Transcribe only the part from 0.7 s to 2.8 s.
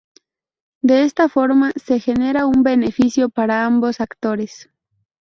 De esta forma, se genera un